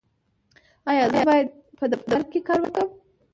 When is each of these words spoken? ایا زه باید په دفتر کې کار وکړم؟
ایا 0.89 1.05
زه 1.13 1.19
باید 1.29 1.47
په 1.77 1.85
دفتر 1.93 2.19
کې 2.31 2.39
کار 2.47 2.59
وکړم؟ 2.63 2.89